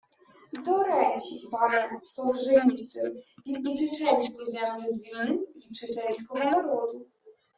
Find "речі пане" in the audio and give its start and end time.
0.83-1.99